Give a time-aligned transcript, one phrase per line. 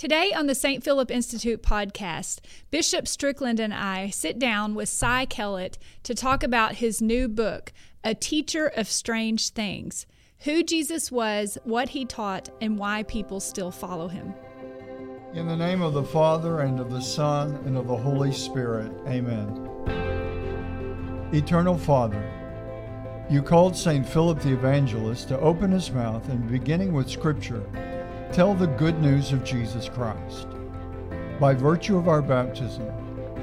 [0.00, 0.82] Today on the St.
[0.82, 6.76] Philip Institute podcast, Bishop Strickland and I sit down with Cy Kellett to talk about
[6.76, 7.70] his new book,
[8.02, 10.06] A Teacher of Strange Things
[10.44, 14.32] Who Jesus Was, What He Taught, and Why People Still Follow Him.
[15.34, 18.90] In the name of the Father, and of the Son, and of the Holy Spirit,
[19.06, 19.68] amen.
[21.34, 22.24] Eternal Father,
[23.28, 24.08] you called St.
[24.08, 27.62] Philip the Evangelist to open his mouth and, beginning with Scripture,
[28.32, 30.46] tell the good news of Jesus Christ.
[31.40, 32.86] By virtue of our baptism,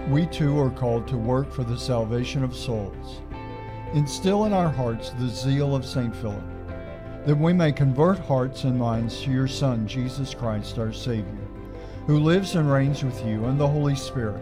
[0.09, 3.21] we too are called to work for the salvation of souls.
[3.93, 6.15] Instill in our hearts the zeal of St.
[6.15, 6.43] Philip,
[7.25, 11.47] that we may convert hearts and minds to your Son, Jesus Christ, our Savior,
[12.05, 14.41] who lives and reigns with you and the Holy Spirit,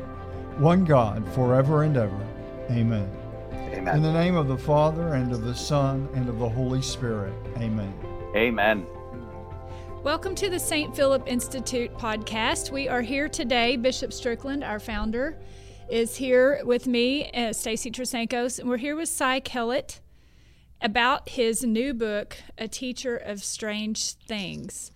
[0.60, 2.28] one God, forever and ever.
[2.70, 3.10] Amen.
[3.52, 3.96] Amen.
[3.96, 7.34] In the name of the Father, and of the Son, and of the Holy Spirit.
[7.58, 7.94] Amen.
[8.36, 8.86] Amen.
[10.06, 10.96] Welcome to the St.
[10.96, 12.70] Philip Institute podcast.
[12.70, 13.76] We are here today.
[13.76, 15.36] Bishop Strickland, our founder,
[15.90, 20.02] is here with me, uh, Stacy Trasancos, and we're here with Cy Kellett
[20.80, 24.92] about his new book, A Teacher of Strange Things.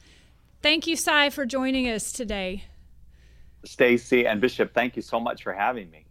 [0.61, 2.66] Thank you, Cy, for joining us today.
[3.66, 6.05] Stacy and Bishop, thank you so much for having me.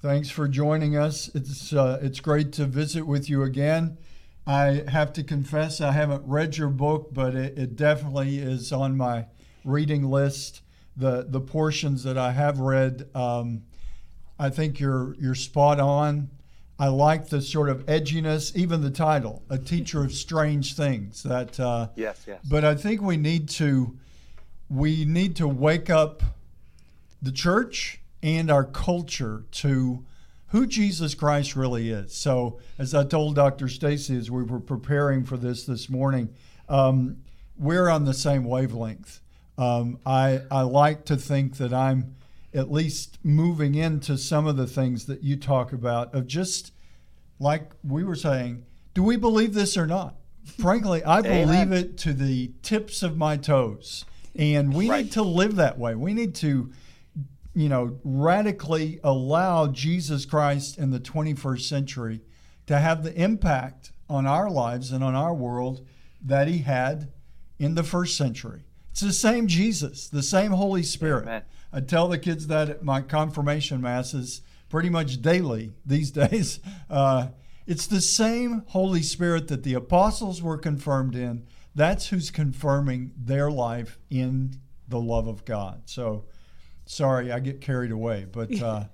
[0.00, 1.30] Thanks for joining us.
[1.34, 3.98] It's uh, it's great to visit with you again.
[4.46, 8.96] I have to confess I haven't read your book, but it, it definitely is on
[8.96, 9.26] my
[9.64, 10.62] reading list.
[10.96, 13.62] The the portions that I have read, um,
[14.38, 16.30] I think you're you're spot on.
[16.78, 21.58] I like the sort of edginess, even the title, "A Teacher of Strange Things." That
[21.58, 22.40] uh, yes, yes.
[22.48, 23.96] But I think we need to
[24.68, 26.22] we need to wake up
[27.22, 30.04] the church and our culture to
[30.52, 32.14] who Jesus Christ really is.
[32.14, 33.68] So, as I told Dr.
[33.68, 36.28] Stacy as we were preparing for this this morning,
[36.68, 37.16] um,
[37.58, 39.20] we're on the same wavelength.
[39.56, 42.16] Um, I I like to think that I'm
[42.52, 46.72] at least moving into some of the things that you talk about of just
[47.38, 50.16] like we were saying, do we believe this or not?
[50.44, 54.04] Frankly, I believe it to the tips of my toes.
[54.34, 55.04] And we right.
[55.04, 55.94] need to live that way.
[55.94, 56.72] We need to
[57.54, 62.20] you know, radically allow Jesus Christ in the 21st century
[62.66, 65.86] to have the impact on our lives and on our world
[66.24, 67.12] that he had
[67.58, 68.64] in the first century.
[68.90, 71.22] It's the same Jesus, the same Holy Spirit.
[71.22, 71.42] Amen.
[71.72, 76.60] I tell the kids that at my confirmation masses pretty much daily these days.
[76.90, 77.28] Uh,
[77.66, 81.46] it's the same Holy Spirit that the apostles were confirmed in.
[81.74, 85.82] That's who's confirming their life in the love of God.
[85.86, 86.26] So,
[86.92, 88.84] sorry, I get carried away, but uh,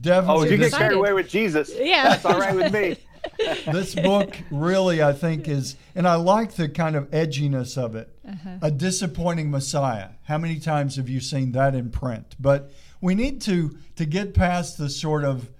[0.00, 0.48] definitely.
[0.48, 1.70] Oh, you get carried away with Jesus.
[1.74, 2.96] Yeah, that's all right with me.
[3.72, 8.14] this book really, I think, is, and I like the kind of edginess of it.
[8.26, 8.58] Uh-huh.
[8.62, 10.10] A disappointing Messiah.
[10.24, 12.34] How many times have you seen that in print?
[12.38, 15.50] But we need to to get past the sort of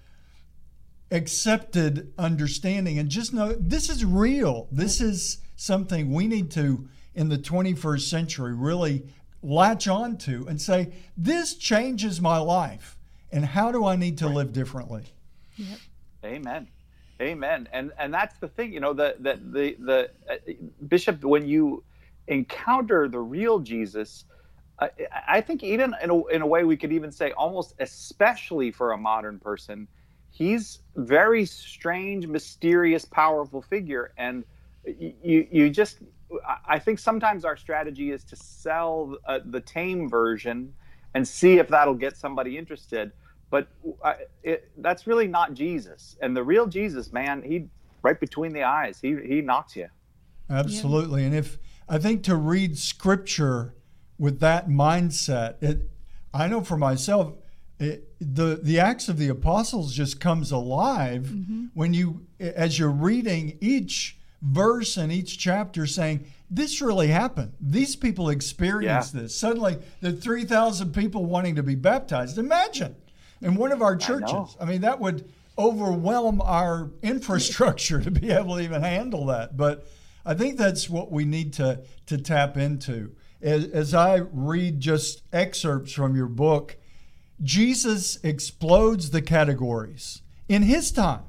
[1.10, 4.68] accepted understanding and just know this is real.
[4.72, 9.06] This is something we need to in the 21st century really
[9.44, 12.96] latch on to and say, this changes my life.
[13.30, 14.36] And how do I need to right.
[14.36, 15.04] live differently?
[15.56, 15.78] Yep.
[16.24, 16.68] Amen.
[17.20, 17.68] Amen.
[17.72, 20.52] And and that's the thing, you know, the the the, the uh,
[20.88, 21.84] bishop when you
[22.26, 24.24] encounter the real Jesus,
[24.78, 24.88] uh,
[25.28, 28.92] I think even in a, in a way we could even say almost especially for
[28.92, 29.86] a modern person,
[30.30, 34.44] he's very strange, mysterious, powerful figure and
[34.86, 35.98] you you just
[36.68, 40.72] I think sometimes our strategy is to sell uh, the tame version
[41.14, 43.12] and see if that'll get somebody interested.
[43.50, 43.68] But
[44.02, 46.16] uh, it, that's really not Jesus.
[46.20, 47.66] And the real Jesus, man, he
[48.02, 49.88] right between the eyes, he he knocks you.
[50.50, 51.20] Absolutely.
[51.20, 51.26] Yeah.
[51.28, 51.58] And if
[51.88, 53.74] I think to read Scripture
[54.18, 55.90] with that mindset, it
[56.32, 57.34] I know for myself.
[57.80, 61.66] It, the the acts of the apostles just comes alive mm-hmm.
[61.74, 67.52] when you as you're reading each verse in each chapter saying, this really happened.
[67.60, 69.22] These people experienced yeah.
[69.22, 69.36] this.
[69.36, 72.38] Suddenly, the 3,000 people wanting to be baptized.
[72.38, 72.94] Imagine
[73.40, 74.56] in one of our churches.
[74.60, 79.56] I, I mean, that would overwhelm our infrastructure to be able to even handle that.
[79.56, 79.86] But
[80.24, 83.12] I think that's what we need to, to tap into.
[83.42, 86.76] As, as I read just excerpts from your book,
[87.42, 91.24] Jesus explodes the categories in his time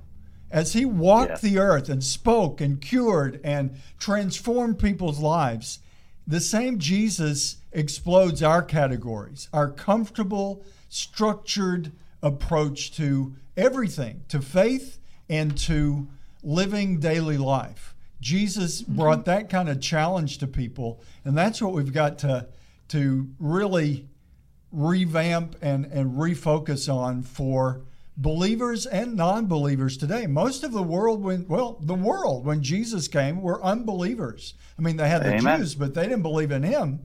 [0.51, 1.49] as he walked yeah.
[1.49, 5.79] the earth and spoke and cured and transformed people's lives,
[6.27, 14.99] the same Jesus explodes our categories, our comfortable, structured approach to everything, to faith
[15.29, 16.07] and to
[16.43, 17.95] living daily life.
[18.21, 18.95] Jesus mm-hmm.
[18.95, 22.47] brought that kind of challenge to people, and that's what we've got to
[22.87, 24.07] to really
[24.71, 27.81] revamp and, and refocus on for
[28.17, 30.25] believers and non-believers today.
[30.27, 34.53] Most of the world when well, the world when Jesus came were unbelievers.
[34.77, 35.59] I mean, they had the Amen.
[35.59, 37.01] Jews, but they didn't believe in him.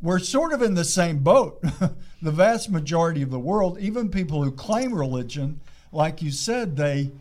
[0.00, 1.62] We're sort of in the same boat.
[2.22, 5.60] the vast majority of the world, even people who claim religion,
[5.92, 7.12] like you said, they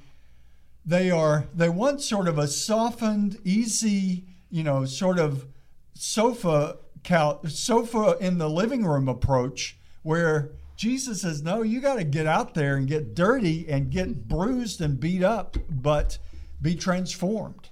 [0.86, 5.46] they are they want sort of a softened, easy, you know, sort of
[5.94, 10.50] sofa couch, sofa in the living room approach where
[10.82, 14.82] Jesus says, "No, you got to get out there and get dirty and get bruised
[14.82, 16.18] and beat up, but
[16.60, 17.70] be transformed."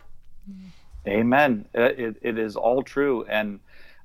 [1.08, 1.66] Amen.
[1.76, 3.60] Uh, It, it is all true, and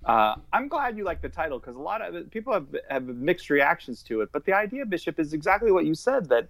[0.06, 3.50] uh, I'm glad you like the title because a lot of people have have mixed
[3.50, 4.30] reactions to it.
[4.32, 6.48] But the idea, Bishop, is exactly what you said that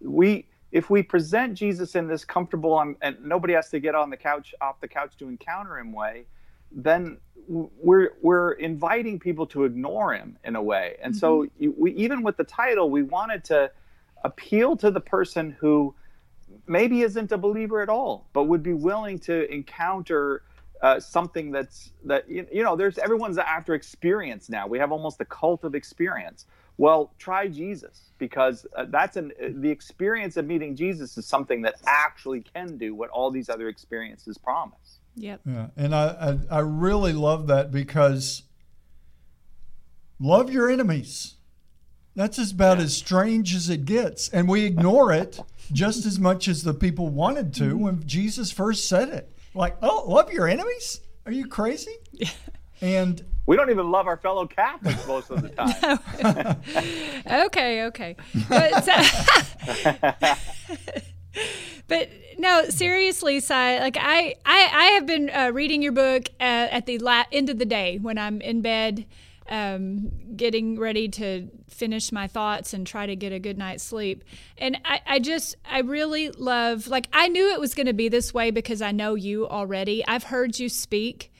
[0.00, 4.08] we, if we present Jesus in this comfortable um, and nobody has to get on
[4.08, 6.24] the couch off the couch to encounter him way,
[6.72, 7.18] then
[7.48, 10.96] we're we're inviting people to ignore him in a way.
[11.02, 13.70] And so you, we even with the title, we wanted to
[14.22, 15.94] appeal to the person who
[16.66, 20.42] maybe isn't a believer at all, but would be willing to encounter
[20.82, 22.76] uh, something that's that you, you know.
[22.76, 24.66] There's everyone's after experience now.
[24.66, 26.46] We have almost a cult of experience.
[26.78, 31.62] Well, try Jesus because uh, that's an uh, the experience of meeting Jesus is something
[31.62, 34.99] that actually can do what all these other experiences promise.
[35.16, 35.40] Yep.
[35.44, 38.42] Yeah, and I, I I really love that because
[40.18, 41.34] love your enemies.
[42.16, 45.40] That's about as strange as it gets, and we ignore it
[45.72, 49.32] just as much as the people wanted to when Jesus first said it.
[49.54, 51.00] Like, oh, love your enemies?
[51.26, 51.94] Are you crazy?
[52.82, 56.56] And We don't even love our fellow Catholics most of the time.
[57.46, 58.16] okay, okay.
[58.48, 60.34] But, uh,
[61.86, 62.10] but
[62.40, 63.78] no, seriously, Cy.
[63.80, 67.50] Like I, I, I have been uh, reading your book uh, at the la- end
[67.50, 69.04] of the day when I'm in bed,
[69.48, 74.24] um, getting ready to finish my thoughts and try to get a good night's sleep.
[74.56, 76.88] And I, I just, I really love.
[76.88, 80.02] Like I knew it was going to be this way because I know you already.
[80.06, 81.30] I've heard you speak.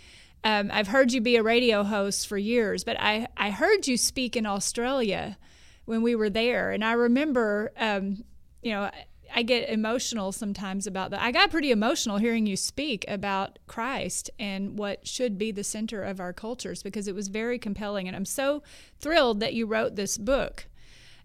[0.45, 3.97] Um, I've heard you be a radio host for years, but I, I heard you
[3.97, 5.39] speak in Australia
[5.87, 6.73] when we were there.
[6.73, 8.25] And I remember, um,
[8.63, 8.91] you know,
[9.35, 11.23] I- get emotional sometimes about that.
[11.23, 16.03] I got pretty emotional hearing you speak about Christ and what should be the center
[16.03, 18.07] of our cultures because it was very compelling.
[18.07, 18.63] And I'm so
[18.99, 20.67] thrilled that you wrote this book.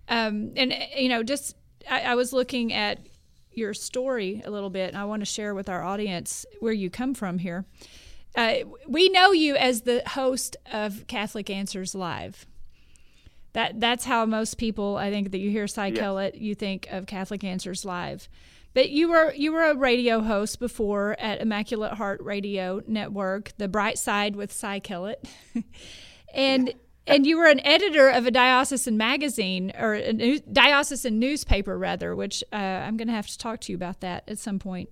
[0.07, 1.55] Um, and, uh, you know, just
[1.89, 2.99] I, I was looking at
[3.51, 6.89] your story a little bit, and I want to share with our audience where you
[6.89, 7.65] come from here.
[8.35, 8.55] Uh,
[8.87, 12.45] we know you as the host of Catholic Answers Live.
[13.55, 15.97] That that's how most people, I think, that you hear Cy Yes.
[15.97, 18.27] Kellett, you think of Catholic Answers Live.
[18.73, 23.69] But you were you were a radio host before at Immaculate Heart Radio Network, The
[23.69, 25.25] Bright Side with Cy Kellett,
[26.35, 26.73] and
[27.07, 32.13] and you were an editor of a diocesan magazine or a new, diocesan newspaper rather,
[32.13, 34.89] which uh, I'm going to have to talk to you about that at some point.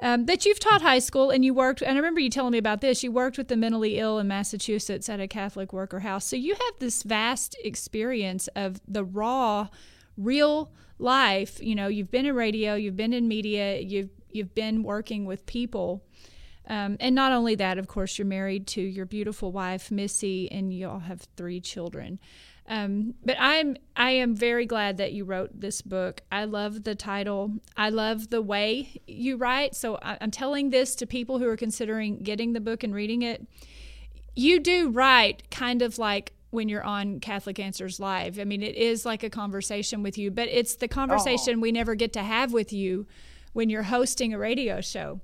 [0.00, 2.58] Um, but you've taught high school and you worked, and I remember you telling me
[2.58, 3.02] about this.
[3.02, 6.26] You worked with the mentally ill in Massachusetts at a Catholic worker house.
[6.26, 9.68] So you have this vast experience of the raw,
[10.16, 11.62] real life.
[11.62, 15.46] You know, you've been in radio, you've been in media, you've you've been working with
[15.46, 16.04] people.
[16.66, 20.72] Um, and not only that, of course, you're married to your beautiful wife, Missy, and
[20.72, 22.18] you all have three children.
[22.66, 26.22] Um, but I'm I am very glad that you wrote this book.
[26.32, 27.52] I love the title.
[27.76, 29.74] I love the way you write.
[29.74, 33.20] So I, I'm telling this to people who are considering getting the book and reading
[33.20, 33.46] it.
[34.34, 38.38] You do write kind of like when you're on Catholic Answers Live.
[38.38, 41.94] I mean, it is like a conversation with you, but it's the conversation we never
[41.94, 43.06] get to have with you
[43.52, 45.20] when you're hosting a radio show.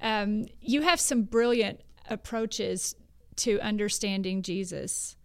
[0.00, 2.94] Um, you have some brilliant approaches
[3.36, 5.16] to understanding Jesus.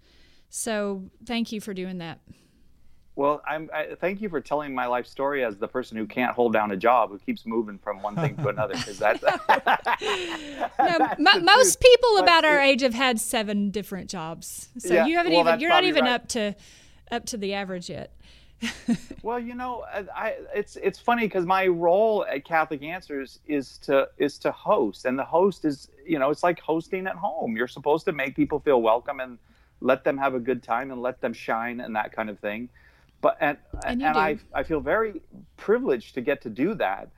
[0.49, 2.19] So thank you for doing that.
[3.15, 3.69] Well, I'm.
[3.73, 6.71] I, thank you for telling my life story as the person who can't hold down
[6.71, 8.73] a job, who keeps moving from one thing to another.
[8.73, 9.37] Because that's No,
[10.79, 11.91] the most truth.
[11.91, 14.69] people But about our age have had seven different jobs.
[14.77, 16.13] So Yeah, you haven't well, even you're not even right.
[16.13, 16.55] up to
[17.11, 18.13] up to the average yet.
[19.23, 23.77] Well, you know, I, I it's it's funny because my role at Catholic Answers is
[23.79, 27.55] to is to host, and the host is you know it's like hosting at home.
[27.55, 29.37] You're supposed to make people feel welcome and
[29.79, 32.69] let them have a good time and let them shine and that kind of thing.
[33.21, 34.39] But and And and, I.
[34.53, 35.21] I feel very
[35.57, 37.09] privileged to get to do that.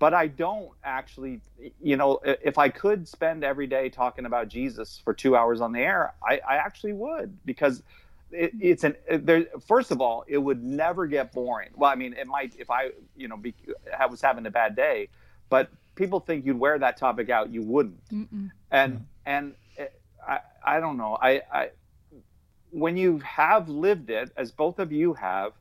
[0.00, 1.40] But I don't actually,
[1.80, 5.70] you know, if I could spend every day talking about Jesus for two hours on
[5.70, 7.84] the air, I, I actually would because
[8.32, 9.46] it, it's an it- there.
[9.66, 11.70] First of all, it would never get boring.
[11.74, 13.54] Well, I mean, it might if I, you know, be,
[13.98, 15.08] I was having a bad day,
[15.50, 17.52] but people think you'd wear that topic out.
[17.52, 18.50] You wouldn't, Mm-mm.
[18.70, 19.02] and mm.
[19.26, 21.18] and it, I I don't know.
[21.20, 21.70] I I
[22.70, 25.52] when you have lived it, as both of you have,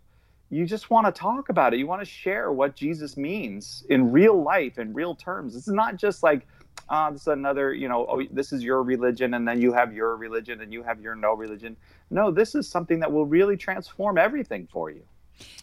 [0.50, 1.78] you just want to talk about it.
[1.78, 5.56] You want to share what Jesus means in real life, in real terms.
[5.56, 6.48] It's not just like,
[6.92, 9.72] ah, oh, this is another, you know, oh, this is your religion, and then you
[9.72, 11.76] have your religion, and you have your no religion.
[12.10, 15.02] No, this is something that will really transform everything for you.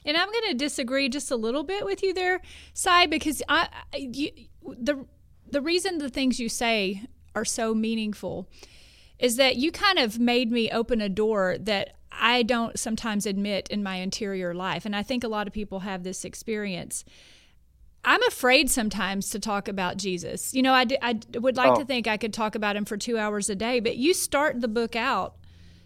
[0.05, 2.41] And I'm going to disagree just a little bit with you there,
[2.73, 4.31] Cy, because I, you,
[4.65, 5.05] the
[5.51, 7.05] the reason the things you say
[7.35, 8.49] are so meaningful
[9.19, 13.69] is that you kind of made me open a door that I don't sometimes admit
[13.69, 14.85] in my interior life.
[14.85, 17.05] And I think a lot of people have this experience.
[18.05, 20.55] I'm afraid sometimes to talk about Jesus.
[20.55, 21.77] You know, I, I would like oh.
[21.77, 24.61] to think I could talk about him for two hours a day, but you start
[24.61, 25.35] the book out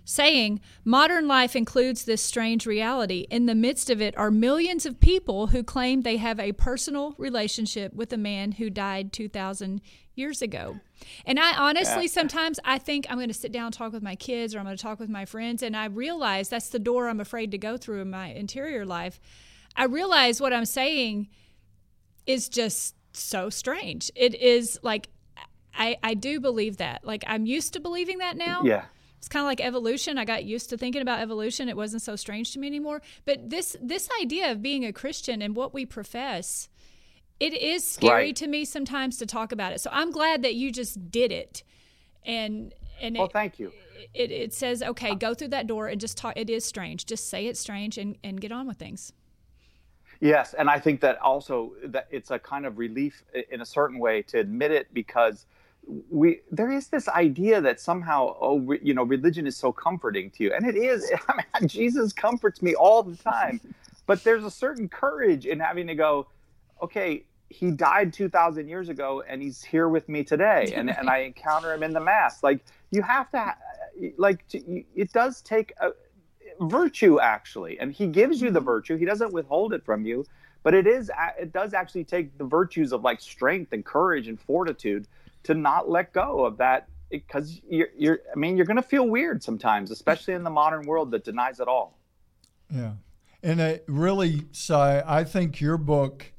[0.04, 3.26] saying, Modern life includes this strange reality.
[3.30, 7.14] In the midst of it are millions of people who claim they have a personal
[7.18, 9.80] relationship with a man who died 2,000
[10.14, 10.78] years ago.
[11.24, 12.10] And I honestly, yeah.
[12.10, 14.64] sometimes I think I'm going to sit down and talk with my kids or I'm
[14.64, 17.58] going to talk with my friends, and I realize that's the door I'm afraid to
[17.58, 19.20] go through in my interior life.
[19.74, 21.28] I realize what I'm saying
[22.26, 24.10] is just so strange.
[24.14, 25.08] It is like,
[25.74, 27.04] I, I do believe that.
[27.04, 28.62] Like, I'm used to believing that now.
[28.64, 28.84] Yeah
[29.22, 30.18] it's kind of like evolution.
[30.18, 31.68] I got used to thinking about evolution.
[31.68, 33.02] It wasn't so strange to me anymore.
[33.24, 36.68] But this this idea of being a Christian and what we profess,
[37.38, 38.36] it is scary right.
[38.36, 39.80] to me sometimes to talk about it.
[39.80, 41.62] So I'm glad that you just did it.
[42.26, 43.70] And and well, it, thank you.
[44.12, 46.32] It, it says, okay, go through that door and just talk.
[46.34, 47.06] It is strange.
[47.06, 49.12] Just say it's strange and, and get on with things.
[50.22, 53.98] Yes, and I think that also that it's a kind of relief in a certain
[53.98, 55.46] way to admit it because–
[56.10, 60.44] we there is this idea that somehow oh you know religion is so comforting to
[60.44, 61.10] you and it is.
[61.28, 63.60] I mean, jesus comforts me all the time
[64.06, 66.28] but there's a certain courage in having to go
[66.80, 71.18] okay he died 2000 years ago and he's here with me today and, and i
[71.32, 72.42] encounter him in the mass.
[72.42, 73.54] Like you have to
[74.16, 75.90] like it does take a
[76.68, 78.66] virtue actually and he gives you the mm-hmm.
[78.66, 80.24] virtue he doesn't withhold it from you
[80.62, 84.40] but it is it does actually take the virtues of like strength and courage and
[84.40, 85.06] fortitude
[85.42, 89.06] to not let go of that because you're, you're I mean, you're going to feel
[89.06, 91.98] weird sometimes, especially in the modern world that denies it all.
[92.70, 92.92] Yeah.
[93.42, 96.32] And it really, Cy, I think your book,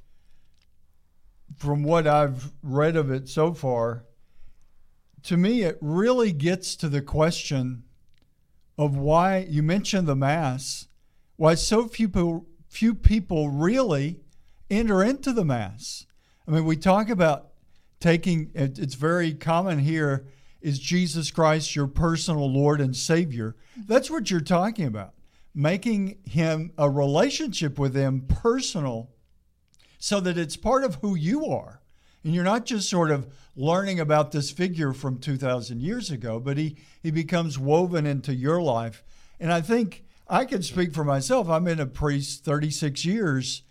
[1.57, 4.05] from what I've read of it so far,
[5.23, 7.83] to me, it really gets to the question
[8.77, 10.87] of why you mentioned the Mass,
[11.35, 14.19] why so few people, few people really
[14.69, 16.05] enter into the Mass.
[16.47, 17.49] I mean, we talk about
[17.99, 20.27] taking it's very common here
[20.61, 23.55] is Jesus Christ your personal Lord and Savior.
[23.77, 25.13] That's what you're talking about.
[25.53, 29.11] Making him a relationship with him personal
[29.99, 31.82] so that it's part of who you are.
[32.23, 36.57] And you're not just sort of learning about this figure from 2,000 years ago, but
[36.57, 39.03] he, he becomes woven into your life.
[39.39, 41.49] And I think I can speak for myself.
[41.49, 43.63] I'm in a priest 36 years,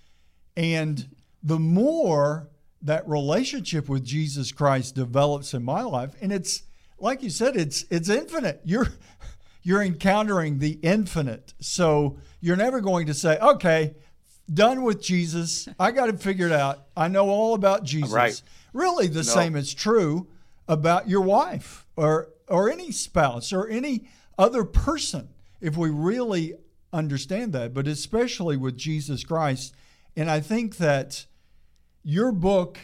[0.57, 1.09] and
[1.43, 2.49] the more
[2.83, 6.63] that relationship with Jesus Christ develops in my life and it's
[6.99, 8.89] like you said it's it's infinite you're
[9.63, 13.95] you're encountering the infinite so you're never going to say okay
[14.53, 18.41] done with Jesus I got it figured out I know all about Jesus right.
[18.73, 19.23] really the no.
[19.23, 20.29] same is true
[20.69, 24.09] about your wife or or any spouse or any
[24.39, 25.29] other person
[25.61, 26.55] if we really
[26.93, 29.75] understand that but especially with Jesus Christ
[30.17, 31.27] and I think that
[32.03, 32.79] your book,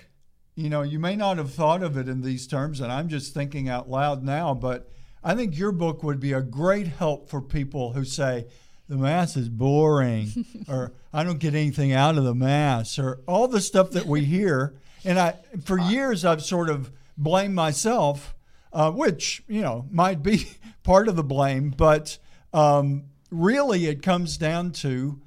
[0.55, 3.35] you know, you may not have thought of it in these terms, and I'm just
[3.35, 4.91] thinking out loud now, but
[5.23, 8.47] I think your book would be a great help for people who say,
[8.89, 13.49] the mass is boring, or I don't get anything out of the mass, or all
[13.49, 14.75] the stuff that we hear.
[15.05, 18.35] And I, for years, I've sort of blamed myself,
[18.73, 20.49] uh, which you know might be
[20.83, 22.19] part of the blame, but
[22.53, 25.21] um, really it comes down to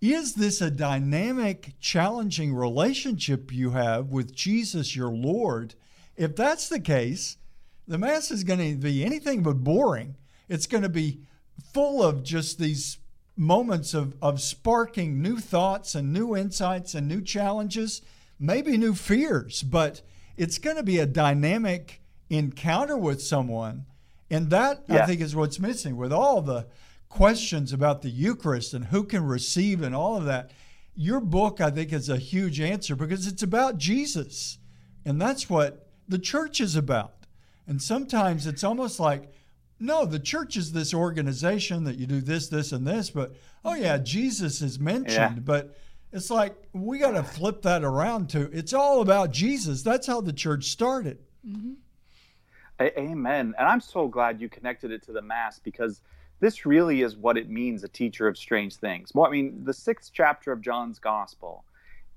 [0.00, 5.74] is this a dynamic, challenging relationship you have with Jesus, your Lord?
[6.16, 7.38] If that's the case,
[7.88, 10.16] the Mass is going to be anything but boring.
[10.48, 11.20] It's going to be
[11.72, 12.98] full of just these
[13.36, 18.02] moments of, of sparking new thoughts and new insights and new challenges,
[18.38, 20.00] maybe new fears, but
[20.36, 23.86] it's going to be a dynamic encounter with someone.
[24.30, 25.02] And that, yeah.
[25.02, 26.66] I think, is what's missing with all the
[27.08, 30.50] questions about the Eucharist and who can receive and all of that,
[30.94, 34.58] your book, I think, is a huge answer because it's about Jesus.
[35.04, 37.26] And that's what the church is about.
[37.66, 39.32] And sometimes it's almost like,
[39.78, 43.74] no, the church is this organization that you do this, this, and this, but oh,
[43.74, 45.36] yeah, Jesus is mentioned.
[45.36, 45.42] Yeah.
[45.42, 45.76] But
[46.12, 49.82] it's like we got to flip that around to it's all about Jesus.
[49.82, 51.18] That's how the church started.
[51.46, 51.74] Mm-hmm.
[52.80, 53.54] Amen.
[53.58, 56.02] And I'm so glad you connected it to the Mass because
[56.40, 59.14] this really is what it means a teacher of strange things.
[59.14, 61.64] Well, I mean, the sixth chapter of John's gospel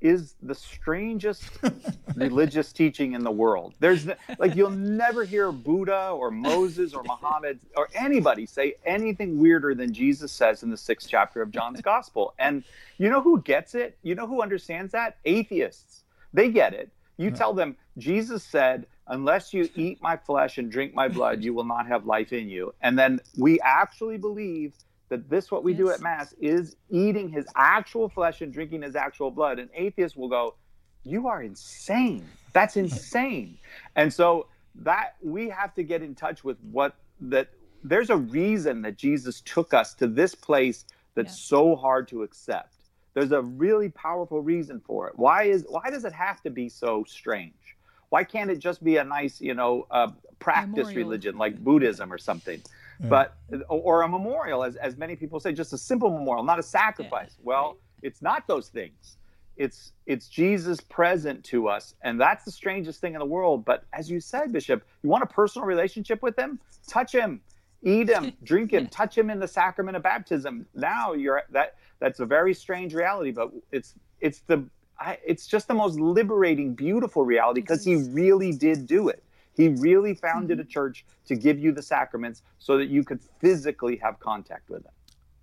[0.02, 1.44] is the strangest
[2.16, 3.74] religious teaching in the world.
[3.80, 9.76] There's like you'll never hear Buddha or Moses or Muhammad or anybody say anything weirder
[9.76, 12.34] than Jesus says in the sixth chapter of John's gospel.
[12.40, 12.64] And
[12.98, 13.98] you know who gets it?
[14.04, 15.18] You know who understands that?
[15.26, 16.04] Atheists.
[16.34, 16.90] They get it.
[17.18, 21.54] You tell them Jesus said, "Unless you eat my flesh and drink my blood, you
[21.54, 24.74] will not have life in you." And then we actually believe
[25.10, 25.80] that this what we yes.
[25.80, 29.60] do at mass is eating his actual flesh and drinking his actual blood.
[29.60, 30.56] And atheists will go
[31.04, 32.26] you are insane.
[32.54, 33.58] That's insane.
[33.96, 37.50] And so that we have to get in touch with what that
[37.84, 40.86] there's a reason that jesus took us to this place
[41.16, 41.40] that's yes.
[41.40, 42.76] so hard to accept.
[43.14, 45.18] There's a really powerful reason for it.
[45.18, 47.76] Why is why does it have to be so strange?
[48.10, 50.98] Why can't it just be a nice you know uh, practice Memorial.
[50.98, 52.62] religion like buddhism or something
[53.00, 53.38] but
[53.70, 57.36] or a memorial, as as many people say, just a simple memorial, not a sacrifice.
[57.38, 57.44] Yeah.
[57.44, 59.18] Well, it's not those things.
[59.56, 63.66] It's it's Jesus present to us, and that's the strangest thing in the world.
[63.66, 66.60] But as you said, Bishop, you want a personal relationship with him?
[66.88, 67.42] Touch him,
[67.84, 70.66] eat him, drink him, touch him in the sacrament of baptism.
[70.76, 74.66] Now you're that that's a very strange reality, but it's it's the
[75.00, 79.24] I, it's just the most liberating, beautiful reality because he really did do it.
[79.60, 80.70] He really founded mm-hmm.
[80.70, 84.84] a church to give you the sacraments so that you could physically have contact with
[84.84, 84.94] them.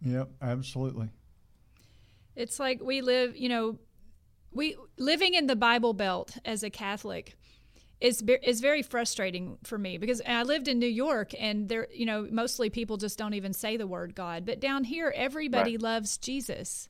[0.01, 1.11] Yep, absolutely.
[2.35, 3.79] It's like we live, you know,
[4.53, 7.37] we living in the Bible Belt as a Catholic
[8.01, 12.07] is is very frustrating for me because I lived in New York and there, you
[12.07, 15.83] know, mostly people just don't even say the word God, but down here everybody right.
[15.83, 16.89] loves Jesus.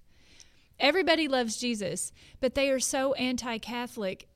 [0.78, 4.28] Everybody loves Jesus, but they are so anti-Catholic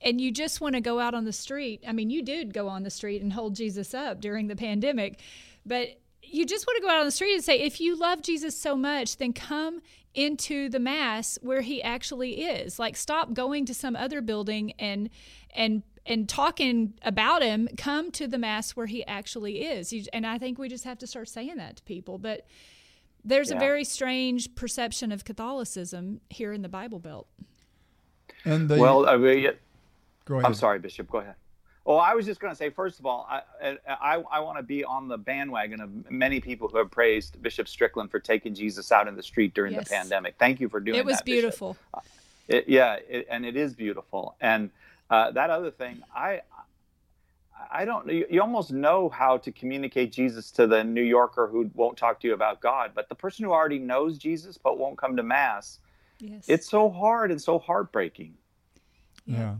[0.00, 1.82] and you just want to go out on the street.
[1.86, 5.20] I mean, you did go on the street and hold Jesus up during the pandemic,
[5.64, 8.22] but you just want to go out on the street and say, if you love
[8.22, 9.80] Jesus so much, then come
[10.14, 12.78] into the mass where he actually is.
[12.78, 15.10] Like, stop going to some other building and
[15.54, 17.68] and and talking about him.
[17.76, 19.92] Come to the mass where he actually is.
[20.12, 22.18] And I think we just have to start saying that to people.
[22.18, 22.46] But
[23.24, 23.56] there's yeah.
[23.56, 27.26] a very strange perception of Catholicism here in the Bible Belt.
[28.44, 29.50] And the, well, I mean,
[30.26, 30.46] Go ahead.
[30.46, 31.10] I'm sorry, Bishop.
[31.10, 31.34] Go ahead.
[31.84, 33.42] Well, I was just going to say, first of all, I
[33.88, 37.68] I, I want to be on the bandwagon of many people who have praised Bishop
[37.68, 39.84] Strickland for taking Jesus out in the street during yes.
[39.84, 40.34] the pandemic.
[40.38, 41.00] Thank you for doing that.
[41.00, 41.76] It was that, beautiful.
[41.94, 42.00] Uh,
[42.48, 44.34] it, yeah, it, and it is beautiful.
[44.40, 44.70] And
[45.10, 46.42] uh, that other thing, I
[47.70, 48.08] I don't.
[48.08, 52.20] You, you almost know how to communicate Jesus to the New Yorker who won't talk
[52.20, 55.22] to you about God, but the person who already knows Jesus but won't come to
[55.22, 55.78] mass,
[56.18, 56.44] yes.
[56.48, 58.34] it's so hard and so heartbreaking.
[59.24, 59.54] Yeah.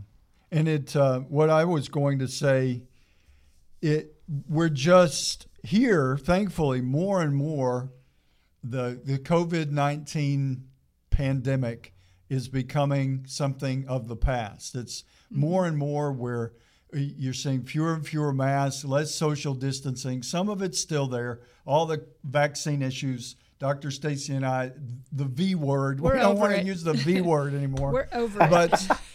[0.51, 2.83] And it, uh, what I was going to say,
[3.81, 4.15] it
[4.47, 7.91] we're just here, thankfully, more and more.
[8.63, 10.67] The the COVID nineteen
[11.09, 11.93] pandemic
[12.29, 14.75] is becoming something of the past.
[14.75, 15.39] It's mm-hmm.
[15.39, 16.53] more and more where
[16.93, 20.23] you're seeing fewer and fewer masks, less social distancing.
[20.23, 21.41] Some of it's still there.
[21.65, 23.89] All the vaccine issues Dr.
[23.89, 24.71] Stacy and I,
[25.11, 25.99] the V word.
[25.99, 27.91] We're we don't want to use the V word anymore.
[27.91, 29.01] We're over but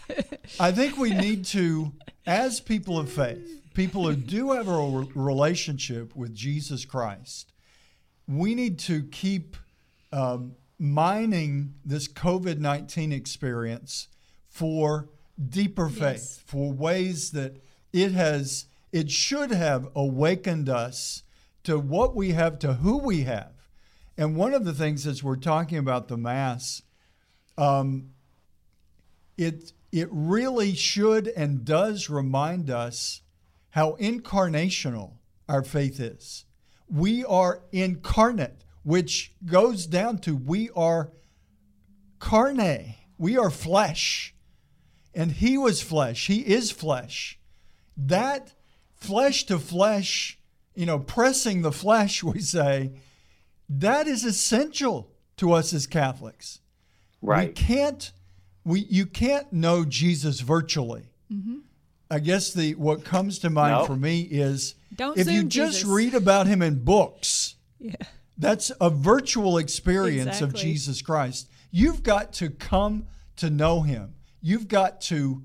[0.61, 1.93] I think we need to,
[2.27, 7.53] as people of faith, people who do have a relationship with Jesus Christ,
[8.29, 9.57] we need to keep
[10.13, 14.09] um, mining this COVID 19 experience
[14.49, 15.09] for
[15.49, 16.41] deeper faith, yes.
[16.47, 17.57] for ways that
[17.93, 21.23] it has, it should have awakened us
[21.65, 23.53] to what we have, to who we have
[24.17, 26.83] and one of the things as we're talking about the Mass,
[27.57, 28.11] um,
[29.39, 33.21] it, it really should and does remind us
[33.71, 35.13] how incarnational
[35.49, 36.47] our faith is.
[36.89, 41.13] We are incarnate, which goes down to we are
[42.19, 44.35] carne, we are flesh.
[45.15, 47.39] And he was flesh, he is flesh.
[47.95, 48.55] That
[48.95, 50.39] flesh to flesh,
[50.75, 52.93] you know, pressing the flesh, we say,
[53.69, 56.61] that is essential to us as Catholics.
[57.21, 57.49] Right.
[57.49, 58.13] We can't
[58.65, 61.05] we you can't know Jesus virtually.
[61.33, 61.59] Mm-hmm.
[62.11, 63.87] I guess the what comes to mind nope.
[63.87, 65.89] for me is Don't if you just Jesus.
[65.89, 67.57] read about him in books.
[67.79, 67.95] Yeah.
[68.39, 70.49] That's a virtual experience exactly.
[70.49, 71.49] of Jesus Christ.
[71.71, 74.15] You've got to come to know him.
[74.41, 75.43] You've got to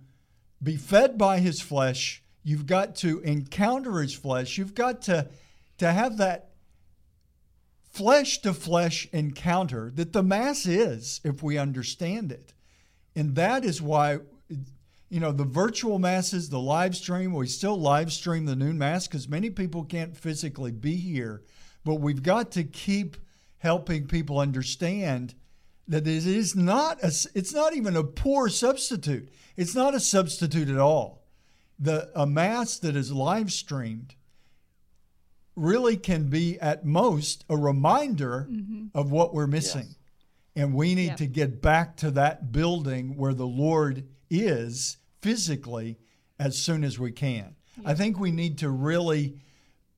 [0.62, 2.23] be fed by his flesh.
[2.43, 4.58] You've got to encounter his flesh.
[4.58, 5.30] You've got to
[5.77, 6.51] to have that
[7.91, 12.53] flesh to flesh encounter that the Mass is, if we understand it.
[13.17, 14.19] And that is why,
[15.10, 19.08] you know, the virtual Masses, the live stream, we still live stream the noon Mass
[19.08, 21.41] because many people can't physically be here.
[21.84, 23.17] but we've got to keep
[23.58, 25.34] helping people understand
[25.88, 29.30] that it is not a, it's not even a poor substitute.
[29.56, 31.23] It's not a substitute at all.
[31.80, 34.15] The a mass that is live streamed
[35.56, 38.88] really can be at most a reminder mm-hmm.
[38.93, 39.88] of what we're missing.
[39.88, 39.95] Yes.
[40.58, 41.17] And we need yep.
[41.17, 46.00] to get back to that building where the Lord is physically
[46.39, 47.56] as soon as we can.
[47.78, 47.86] Yep.
[47.86, 49.38] I think we need to really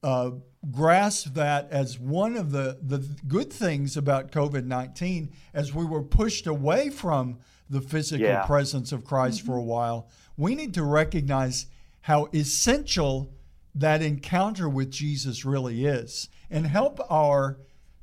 [0.03, 0.31] uh,
[0.69, 6.03] grasp that as one of the, the good things about COVID 19 as we were
[6.03, 8.45] pushed away from the physical yeah.
[8.45, 9.47] presence of Christ mm-hmm.
[9.47, 10.09] for a while.
[10.35, 11.67] We need to recognize
[12.01, 13.33] how essential
[13.75, 17.59] that encounter with Jesus really is and help our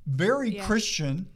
[0.06, 0.64] very yeah.
[0.64, 1.28] Christian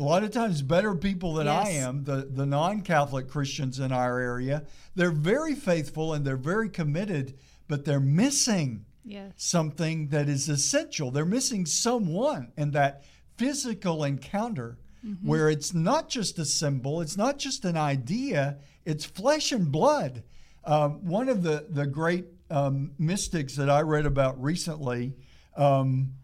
[0.00, 1.66] a lot of times better people than yes.
[1.66, 6.36] I am, the, the non Catholic Christians in our area, they're very faithful and they're
[6.38, 9.32] very committed, but they're missing yes.
[9.36, 11.10] something that is essential.
[11.10, 13.04] They're missing someone in that
[13.36, 15.28] physical encounter mm-hmm.
[15.28, 20.22] where it's not just a symbol, it's not just an idea, it's flesh and blood.
[20.64, 25.14] Um, one of the, the great um, mystics that I read about recently
[25.56, 26.14] um,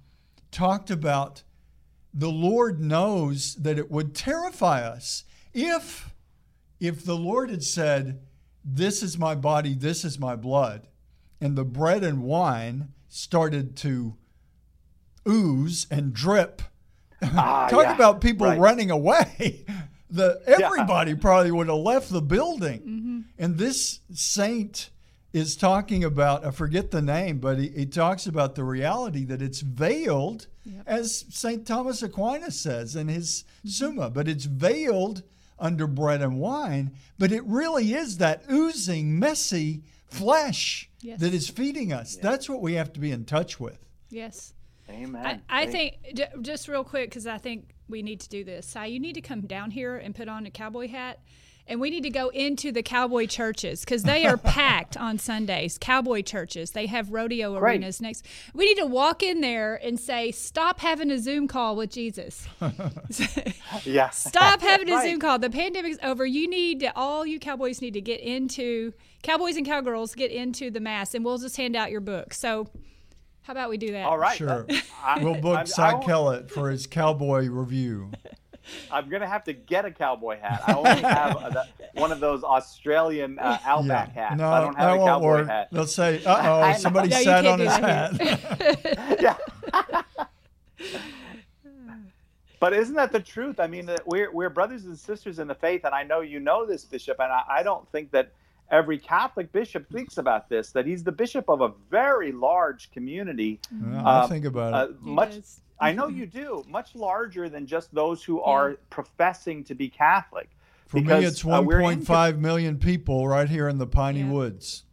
[0.50, 1.42] talked about
[2.16, 6.14] the Lord knows that it would terrify us if
[6.80, 8.20] if the Lord had said,
[8.64, 10.88] "This is my body, this is my blood,"
[11.40, 14.16] and the bread and wine started to
[15.28, 16.62] ooze and drip.
[17.22, 18.58] Ah, Talk yeah, about people right.
[18.58, 19.64] running away.
[20.10, 21.18] the everybody yeah.
[21.20, 22.80] probably would have left the building.
[22.80, 23.20] Mm-hmm.
[23.38, 24.90] And this saint
[25.32, 29.42] is talking about, I forget the name, but he, he talks about the reality that
[29.42, 30.82] it's veiled, yep.
[30.86, 31.66] as St.
[31.66, 33.68] Thomas Aquinas says in his mm-hmm.
[33.68, 35.22] Summa, but it's veiled
[35.58, 41.20] under bread and wine, but it really is that oozing, messy flesh yes.
[41.20, 42.16] that is feeding us.
[42.16, 43.78] That's what we have to be in touch with.
[44.10, 44.52] Yes.
[44.90, 45.42] Amen.
[45.48, 45.96] I, I think,
[46.42, 48.66] just real quick, because I think we need to do this.
[48.66, 51.20] Cy, you need to come down here and put on a cowboy hat
[51.68, 55.78] and we need to go into the cowboy churches because they are packed on Sundays.
[55.78, 57.76] Cowboy churches, they have rodeo Great.
[57.76, 58.24] arenas next.
[58.54, 62.46] We need to walk in there and say, "Stop having a Zoom call with Jesus."
[63.84, 64.10] yeah.
[64.10, 65.10] Stop having a right.
[65.10, 65.38] Zoom call.
[65.38, 66.24] The pandemic's over.
[66.24, 70.70] You need to, all you cowboys need to get into cowboys and cowgirls get into
[70.70, 72.34] the mass, and we'll just hand out your book.
[72.34, 72.68] So.
[73.42, 74.04] How about we do that?
[74.06, 74.36] All right.
[74.36, 74.66] Sure.
[75.04, 78.10] I, we'll book Cy Kellett for his cowboy review.
[78.90, 80.62] I'm gonna have to get a cowboy hat.
[80.66, 84.28] I only have a, one of those Australian uh, Outback yeah.
[84.28, 84.38] hats.
[84.38, 85.46] No, I don't have that a cowboy work.
[85.46, 85.68] hat.
[85.72, 89.36] They'll say, "Uh oh, somebody no, sat on his hat." yeah.
[92.60, 93.60] but isn't that the truth?
[93.60, 96.66] I mean, we're we're brothers and sisters in the faith, and I know you know
[96.66, 98.30] this, Bishop, and I, I don't think that
[98.70, 100.72] every Catholic bishop thinks about this.
[100.72, 103.60] That he's the bishop of a very large community.
[103.70, 104.96] Yeah, uh, I think about it.
[104.96, 105.34] Uh, much.
[105.78, 106.64] I know you do.
[106.68, 110.48] Much larger than just those who are professing to be Catholic.
[110.86, 114.30] For because, me, it's uh, 1.5 uh, million people right here in the Piney yeah.
[114.30, 114.84] Woods.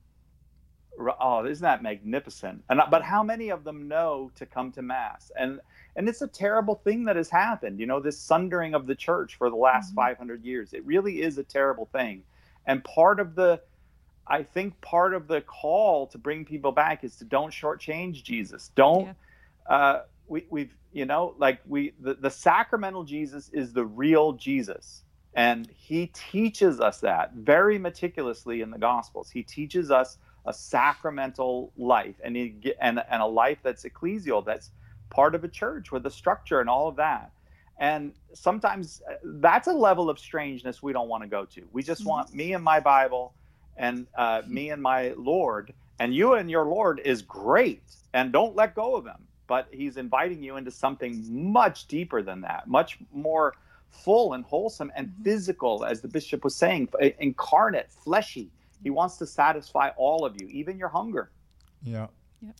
[1.20, 2.64] Oh, isn't that magnificent?
[2.70, 5.32] And but how many of them know to come to mass?
[5.40, 5.60] And
[5.96, 7.80] and it's a terrible thing that has happened.
[7.80, 10.14] You know, this sundering of the church for the last mm-hmm.
[10.14, 10.74] 500 years.
[10.74, 12.24] It really is a terrible thing.
[12.66, 13.62] And part of the
[14.26, 18.72] I think part of the call to bring people back is to don't shortchange Jesus.
[18.76, 19.08] Don't
[19.70, 19.76] yeah.
[19.76, 25.04] uh, we, we've you know like we the, the sacramental jesus is the real jesus
[25.36, 31.72] and he teaches us that very meticulously in the gospels he teaches us a sacramental
[31.78, 34.72] life and he, and, and a life that's ecclesial that's
[35.10, 37.32] part of a church with a structure and all of that
[37.80, 41.82] and sometimes uh, that's a level of strangeness we don't want to go to we
[41.84, 42.38] just want mm-hmm.
[42.38, 43.34] me and my bible
[43.78, 47.84] and uh, me and my lord and you and your lord is great
[48.14, 52.42] and don't let go of him but he's inviting you into something much deeper than
[52.42, 53.54] that, much more
[53.90, 55.24] full and wholesome and mm-hmm.
[55.24, 58.50] physical, as the bishop was saying, incarnate, fleshy.
[58.82, 61.30] He wants to satisfy all of you, even your hunger.
[61.84, 62.08] Yeah.
[62.42, 62.56] Yep.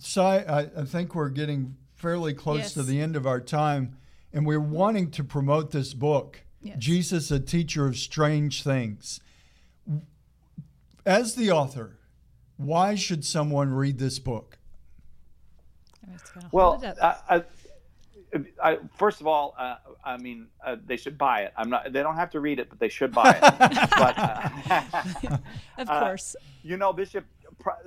[0.00, 2.74] So I, I think we're getting fairly close yes.
[2.74, 3.96] to the end of our time,
[4.32, 6.76] and we're wanting to promote this book, yes.
[6.78, 9.20] Jesus, a Teacher of Strange Things.
[11.04, 11.98] As the author,
[12.56, 14.58] why should someone read this book?
[16.50, 17.42] well, I,
[18.62, 21.52] I, first of all, uh, I mean, uh, they should buy it.
[21.56, 21.92] I'm not.
[21.92, 23.40] They don't have to read it, but they should buy it.
[23.98, 25.38] but, uh,
[25.78, 26.36] of uh, course.
[26.62, 27.24] you know, Bishop.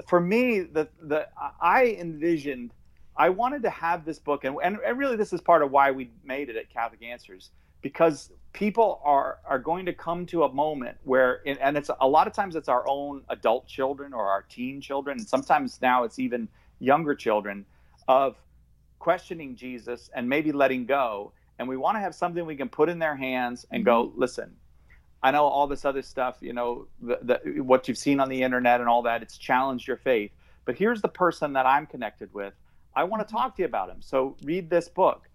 [0.08, 1.28] For me, the the
[1.62, 2.72] I envisioned.
[3.17, 6.12] I wanted to have this book, and, and really, this is part of why we
[6.23, 7.51] made it at Catholic Answers,
[7.82, 12.28] because people are are going to come to a moment where, and it's a lot
[12.28, 16.19] of times it's our own adult children or our teen children, and sometimes now it's
[16.19, 16.47] even
[16.80, 17.65] younger children
[18.08, 18.36] of
[18.99, 21.32] questioning Jesus and maybe letting go.
[21.58, 24.19] And we want to have something we can put in their hands and go, Mm-hmm.
[24.19, 24.56] listen,
[25.23, 28.43] I know all this other stuff, you know, the, the, what you've seen on the
[28.43, 30.32] internet and all that, it's challenged your faith.
[30.65, 32.54] But here's the person that I'm connected with.
[32.96, 33.38] I want to Mhm.
[33.38, 34.02] talk to you about him.
[34.02, 35.30] So read this book.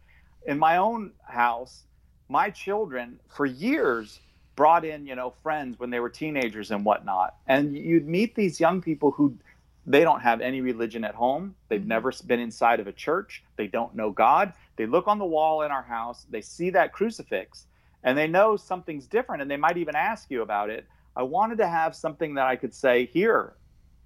[0.47, 1.87] In my own house,
[2.29, 4.21] my children for years
[4.57, 7.37] brought in, you know, friends when they were teenagers and whatnot.
[7.47, 9.39] And you'd meet these young people who
[9.87, 11.57] they don't have any religion at home.
[11.69, 11.87] They've Mhm.
[11.87, 13.45] never been inside of a church.
[13.57, 14.55] They don't know God.
[14.77, 17.67] They look on the wall in our house, they see that crucifix,
[18.03, 19.43] and they know something's different.
[19.43, 20.87] And they might even ask you about it.
[21.17, 23.57] I wanted to have something that I could say, here,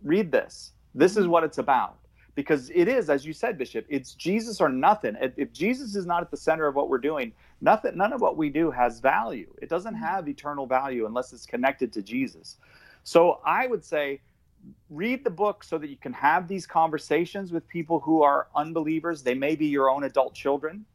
[0.02, 0.72] read this.
[0.94, 1.98] This is what it's about.
[2.34, 5.16] Because it is, as you said, Bishop, it's Jesus or nothing.
[5.36, 8.36] If Jesus is not at the center of what we're doing, nothing, none of what
[8.36, 9.52] we do has value.
[9.62, 10.04] It doesn't mm-hmm.
[10.04, 12.56] have eternal value unless it's connected to Jesus.
[13.04, 14.20] So I would say,
[14.90, 19.22] read the book so that you can have these conversations with people who are unbelievers.
[19.22, 20.86] They may be your own adult children.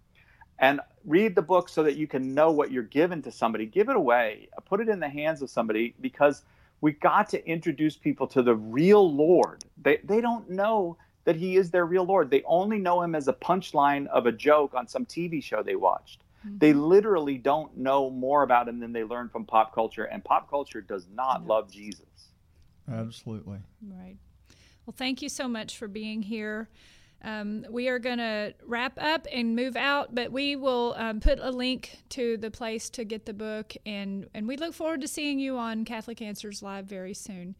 [0.61, 3.65] And read the book so that you can know what you're given to somebody.
[3.65, 6.43] Give it away, put it in the hands of somebody because
[6.81, 9.63] we got to introduce people to the real Lord.
[9.81, 10.97] They, they don't know
[11.29, 12.31] that he is their real Lord.
[12.31, 15.75] They only know him as a punchline of a joke on some TV show they
[15.75, 16.23] watched.
[16.57, 20.49] They literally don't know more about him than they learned from pop culture, and pop
[20.49, 21.53] culture does not No.
[21.53, 22.31] love Jesus.
[22.91, 23.59] Absolutely.
[23.87, 24.15] Right.
[24.87, 26.67] Well, thank you so much for being here.
[27.23, 31.37] Um, we are going to wrap up and move out, but we will um, put
[31.39, 35.07] a link to the place to get the book, and, and we look forward to
[35.07, 37.55] seeing you on Catholic Answers Live very soon.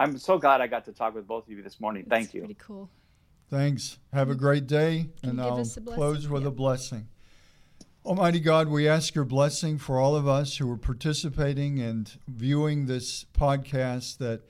[0.00, 2.04] I'm so glad I got to talk with both of you this morning.
[2.08, 2.40] Thank you.
[2.42, 2.88] Pretty cool.
[3.50, 3.98] Thanks.
[4.12, 5.96] Have a great day, Can and I'll us a blessing?
[5.98, 6.48] close with Yeah.
[6.48, 7.08] a blessing.
[8.04, 12.86] Almighty God, we ask your blessing for all of us who are participating and viewing
[12.86, 14.42] this podcast that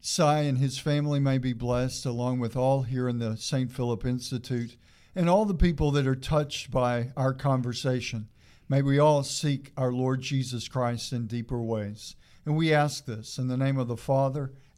[0.00, 3.70] Cy and his family may be blessed, along with all here in the St.
[3.70, 4.76] Philip Institute
[5.14, 8.28] and all the people that are touched by our conversation.
[8.68, 12.16] May we all seek our Lord Jesus Christ in deeper ways.
[12.44, 14.52] And we ask this in the name of the Father,